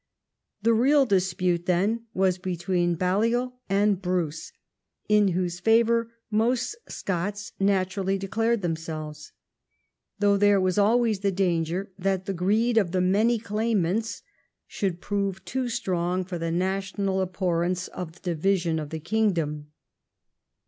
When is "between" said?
2.39-2.95